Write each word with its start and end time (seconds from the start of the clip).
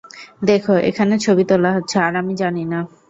দেখ, 0.43 0.63
এখানে 0.89 1.15
ছবি 1.17 1.43
তোলা 1.43 1.71
হচ্ছে, 1.73 1.95
আর 1.99 2.13
আমি 2.15 2.33
জানি 2.35 2.63
না। 2.65 2.79